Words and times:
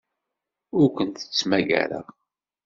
Ur 0.79 0.87
kent-ttmagareɣ. 0.95 2.05